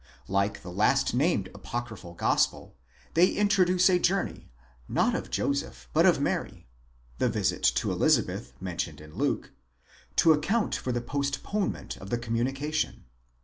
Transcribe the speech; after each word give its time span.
Like 0.27 0.63
the 0.63 0.71
last 0.71 1.13
named 1.13 1.49
apocryphal 1.53 2.15
Gospel, 2.15 2.75
they 3.13 3.27
introduce 3.33 3.87
a 3.87 3.99
journey, 3.99 4.49
not 4.89 5.13
of 5.13 5.29
Joseph, 5.29 5.87
but 5.93 6.07
of 6.07 6.19
Mary—the 6.19 7.29
visit 7.29 7.61
to 7.61 7.91
Elizabeth 7.91 8.51
mentioned 8.59 8.99
in 8.99 9.13
Luke—to 9.13 10.33
account 10.33 10.73
for 10.73 10.91
the 10.91 11.01
post 11.01 11.43
ponement 11.43 11.97
of 12.01 12.09
the 12.09 12.17
communication. 12.17 13.05